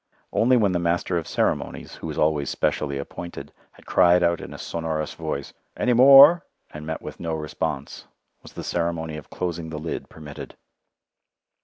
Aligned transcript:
Only 0.33 0.57
when 0.57 0.71
the 0.71 0.79
master 0.79 1.19
of 1.19 1.27
ceremonies, 1.27 1.97
who 1.97 2.09
is 2.09 2.17
always 2.17 2.49
specially 2.49 2.97
appointed, 2.97 3.53
had 3.73 3.85
cried 3.85 4.23
out 4.23 4.41
in 4.41 4.51
a 4.51 4.57
sonorous 4.57 5.13
voice, 5.13 5.53
"Any 5.77 5.93
more?" 5.93 6.43
and 6.71 6.87
met 6.87 7.03
with 7.03 7.19
no 7.19 7.35
response, 7.35 8.07
was 8.41 8.53
the 8.53 8.63
ceremony 8.63 9.15
of 9.15 9.29
closing 9.29 9.69
the 9.69 9.77
lid 9.77 10.09
permitted. 10.09 10.55